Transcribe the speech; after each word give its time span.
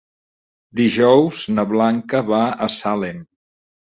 Dijous 0.79 1.41
na 1.59 1.67
Blanca 1.73 2.21
va 2.31 2.41
a 2.67 2.71
Salem. 2.79 3.23